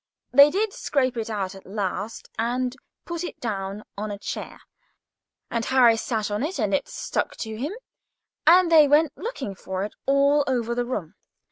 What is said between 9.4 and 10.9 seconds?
for it all over the